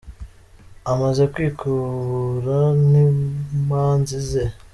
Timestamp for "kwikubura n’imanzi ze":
1.33-4.43